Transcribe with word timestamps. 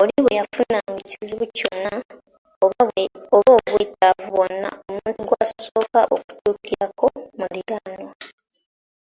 Oli 0.00 0.14
bwe 0.22 0.32
yafunanga 0.40 0.92
ekizibu 1.02 1.44
kyonna 1.56 1.94
oba 2.64 2.82
obwetaavu 3.36 4.26
bwonna 4.34 4.68
omuntu 4.88 5.20
gw'asooka 5.28 6.00
okutuukirako, 6.14 7.06
muliraanwa. 7.38 8.12